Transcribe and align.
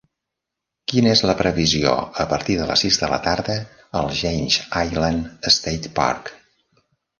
quina 0.93 1.11
és 1.17 1.19
la 1.29 1.35
previsió 1.41 1.91
a 2.23 2.25
partir 2.31 2.55
de 2.61 2.65
les 2.71 2.83
sis 2.87 2.99
de 3.03 3.11
la 3.13 3.21
tarda 3.27 3.59
al 4.01 4.11
Janes 4.23 4.59
Island 4.87 5.49
State 5.59 5.95
Park 6.03 6.35